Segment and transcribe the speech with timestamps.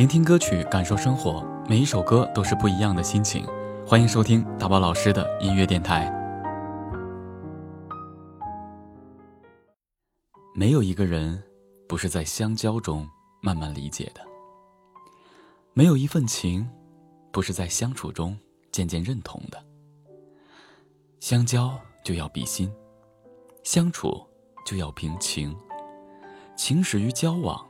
[0.00, 3.46] 聆听歌曲，感受生活，每一首歌都是不一样的心情。
[3.86, 6.10] 欢迎收听大宝老师的音乐电台。
[10.54, 11.38] 没有一个人
[11.86, 13.06] 不是在相交中
[13.42, 14.22] 慢慢理解的，
[15.74, 16.66] 没有一份情
[17.30, 18.34] 不是在相处中
[18.72, 19.62] 渐渐认同的。
[21.20, 22.72] 相交就要比心，
[23.64, 24.26] 相处
[24.64, 25.54] 就要凭情，
[26.56, 27.62] 情始于交往，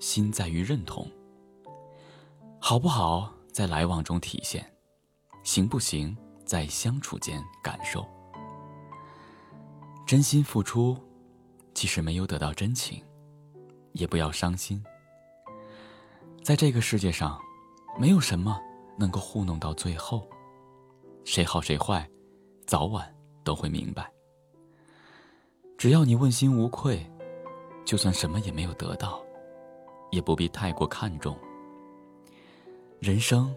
[0.00, 1.06] 心在于认同。
[2.68, 4.62] 好不好在来往中体现，
[5.42, 6.14] 行不行
[6.44, 8.06] 在相处间感受。
[10.06, 10.94] 真心付出，
[11.72, 13.02] 即使没有得到真情，
[13.92, 14.84] 也不要伤心。
[16.44, 17.40] 在这个世界上，
[17.98, 18.60] 没有什么
[18.98, 20.28] 能够糊弄到最后，
[21.24, 22.06] 谁好谁坏。
[22.66, 23.10] 早晚
[23.44, 24.12] 都会明白。
[25.78, 27.10] 只要你问心无愧，
[27.86, 29.22] 就算什么也没有得到，
[30.10, 31.34] 也不必太过看重。
[33.00, 33.54] 人生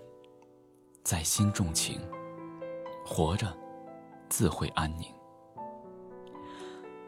[1.04, 2.00] 在心重情，
[3.04, 3.52] 活着
[4.30, 5.08] 自会安宁。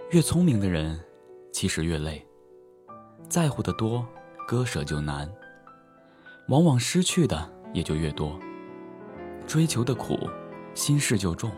[0.10, 1.00] 越聪明的人，
[1.52, 2.26] 其实越累。
[3.30, 4.04] 在乎的多，
[4.48, 5.32] 割舍就难，
[6.48, 8.40] 往往失去的也就越多。
[9.46, 10.18] 追求的苦，
[10.74, 11.52] 心事就重。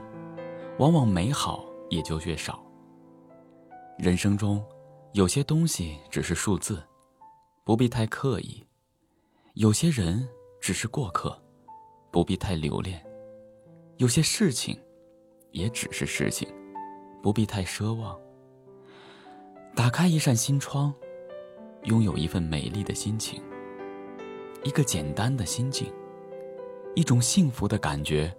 [0.77, 2.61] 往往美好也就越少。
[3.97, 4.61] 人生中，
[5.13, 6.83] 有些东西只是数字，
[7.63, 8.65] 不必太刻意；
[9.53, 10.27] 有些人
[10.65, 11.39] 只是过客，
[12.09, 12.97] 不必太留恋；
[13.97, 14.75] 有些事情，
[15.51, 16.51] 也只是事情，
[17.21, 18.19] 不必太奢望。
[19.75, 20.91] 打开一扇心窗，
[21.83, 23.43] 拥有一份美丽的心情，
[24.63, 25.93] 一个简单的心境，
[26.95, 28.35] 一种幸福的感觉，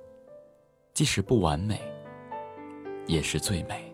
[0.95, 1.81] 即使不完美。
[3.07, 3.86] 也是最美。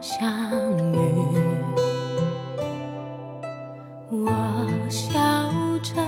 [0.00, 0.28] 相
[0.92, 0.96] 遇。
[4.10, 4.30] 我
[4.88, 5.10] 笑
[5.82, 6.02] 着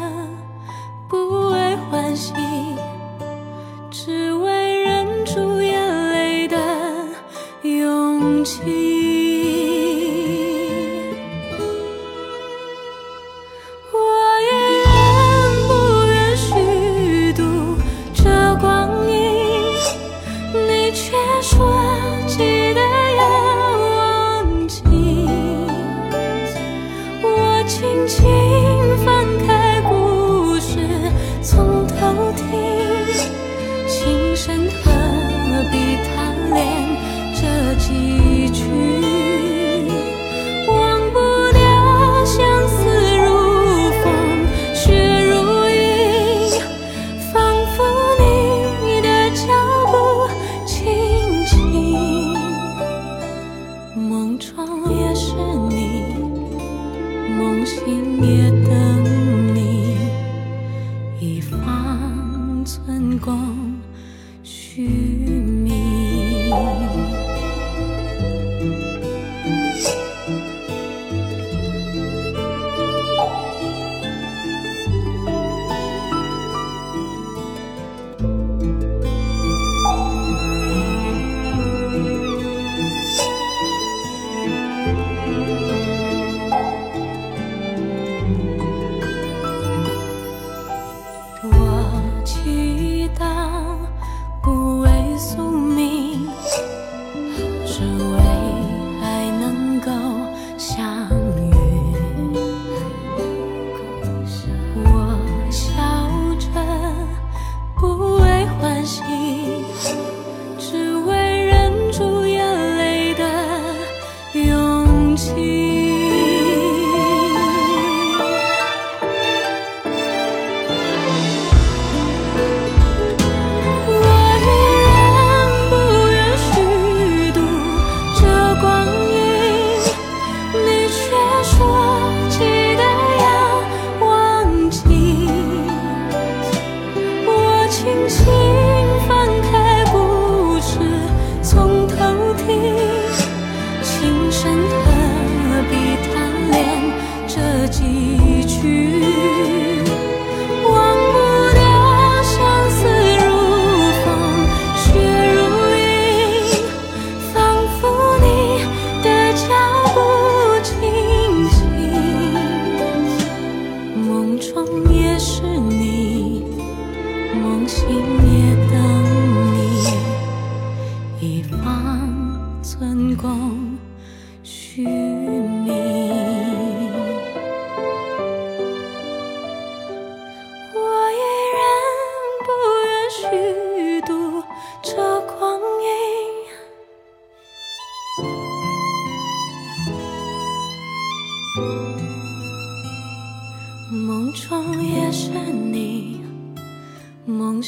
[1.08, 2.32] 不为欢喜，
[3.90, 6.56] 只为忍住眼泪的。
[7.62, 9.11] 勇气，
[57.80, 58.91] 梦醒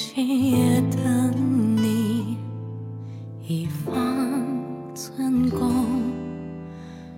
[0.04, 2.36] 梦醒也等你，
[3.46, 6.12] 一方寸功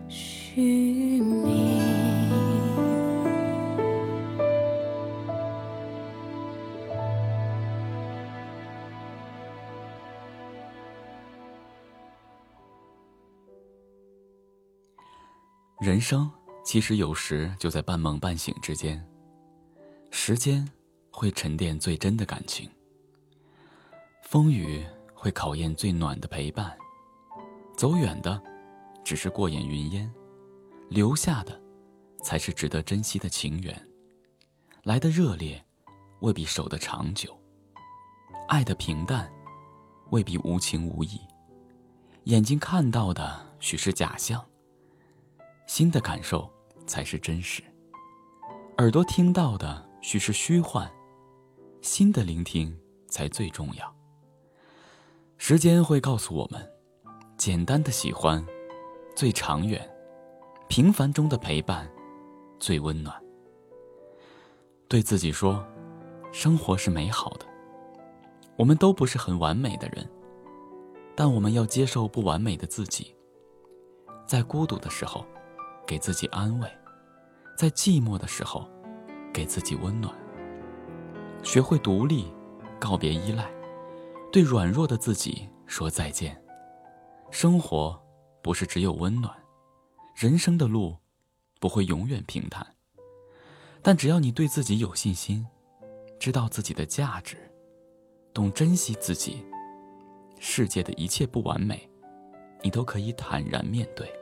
[0.09, 1.67] 虚名。
[15.81, 16.31] 人生
[16.65, 19.05] 其实有时就在半梦半醒之间，
[20.11, 20.67] 时间
[21.11, 22.69] 会沉淀最真的感情，
[24.29, 24.85] 风雨
[25.15, 26.77] 会考验最暖的陪伴，
[27.77, 28.43] 走远的
[29.05, 30.13] 只是过眼云烟，
[30.89, 31.63] 留下的
[32.25, 33.89] 才是值得珍惜的情缘。
[34.83, 35.65] 来的热烈，
[36.23, 37.31] 未必守得长久；
[38.49, 39.33] 爱的平淡，
[40.11, 41.21] 未必无情无义。
[42.25, 44.45] 眼睛看到的许是假象。
[45.69, 46.53] 心的感受
[46.85, 47.63] 才是真实，
[48.79, 50.91] 耳朵听到的许是虚幻，
[51.81, 52.77] 心的聆听
[53.09, 53.96] 才最重要。
[55.39, 56.61] 时间会告诉我们，
[57.37, 58.45] 简单的喜欢
[59.15, 59.89] 最长远，
[60.69, 61.89] 平凡中的陪伴
[62.59, 63.15] 最温暖。
[64.89, 65.65] 对自己说，
[66.33, 67.47] 生活是美好的。
[68.57, 70.09] 我们都不是很完美的人，
[71.15, 73.15] 但我们要接受不完美的自己。
[74.27, 75.25] 在孤独的时候。
[75.89, 76.69] 给自己安慰，
[77.57, 78.69] 在寂寞的时候，
[79.33, 80.13] 给自己温暖。
[81.45, 82.27] 学会独立，
[82.81, 83.49] 告别依赖，
[84.33, 86.41] 对软弱的自己说再见。
[87.31, 88.01] 生活
[88.43, 89.35] 不是只有温暖，
[90.15, 90.97] 人生的路
[91.59, 92.67] 不会永远平坦。
[93.83, 95.47] 但只要你对自己有信心，
[96.19, 97.37] 知道自己的价值，
[98.33, 99.45] 懂珍惜自己，
[100.39, 101.89] 世界的一切不完美，
[102.63, 104.13] 你都可以坦然面对。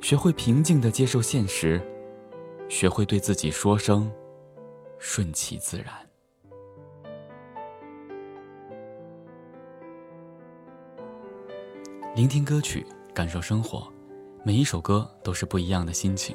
[0.00, 1.80] 学会平静的接受现实，
[2.68, 4.12] 学会对自己说声
[4.98, 5.86] “顺其自然”。
[12.14, 13.92] 聆听歌曲，感受生活，
[14.44, 16.32] 每一首歌都是不一样的心情。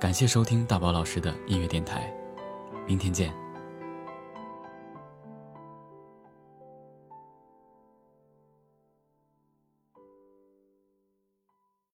[0.00, 2.10] 感谢收听大宝老师的音乐电台，
[2.86, 3.30] 明天见。